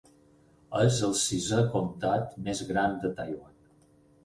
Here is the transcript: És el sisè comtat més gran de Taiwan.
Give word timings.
És 0.83 0.97
el 1.07 1.13
sisè 1.25 1.59
comtat 1.77 2.33
més 2.49 2.65
gran 2.73 2.99
de 3.07 3.15
Taiwan. 3.21 3.57